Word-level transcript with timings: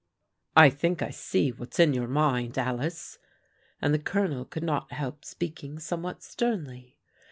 "I 0.65 0.71
think 0.71 1.03
I 1.03 1.11
see 1.11 1.51
what's 1.51 1.79
in 1.79 1.93
your 1.93 2.07
mind, 2.07 2.57
Alice," 2.57 3.19
and 3.79 3.93
the 3.93 3.99
Colonel 3.99 4.45
could 4.45 4.63
not 4.63 4.91
help 4.91 5.23
speaking 5.23 5.77
somewhat 5.77 6.23
sternly. 6.23 6.97